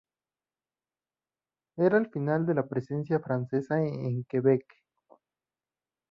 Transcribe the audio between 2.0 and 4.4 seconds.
final de la presencia francesa en